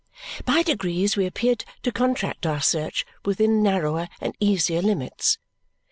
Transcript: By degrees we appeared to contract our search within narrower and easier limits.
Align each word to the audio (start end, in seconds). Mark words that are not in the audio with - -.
By 0.45 0.63
degrees 0.63 1.15
we 1.15 1.27
appeared 1.27 1.63
to 1.83 1.91
contract 1.91 2.47
our 2.47 2.59
search 2.59 3.05
within 3.23 3.61
narrower 3.61 4.09
and 4.19 4.35
easier 4.39 4.81
limits. 4.81 5.37